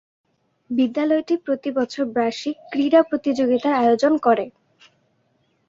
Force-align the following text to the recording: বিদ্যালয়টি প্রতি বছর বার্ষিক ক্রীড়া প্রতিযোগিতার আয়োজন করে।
বিদ্যালয়টি 0.69 1.35
প্রতি 1.45 1.69
বছর 1.77 2.03
বার্ষিক 2.15 2.55
ক্রীড়া 2.71 3.01
প্রতিযোগিতার 3.03 3.73
আয়োজন 3.73 4.13
করে। 4.17 4.45